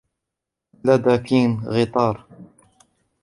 لدى 0.85 1.17
كين 1.17 1.51
غيتار. 1.73 2.25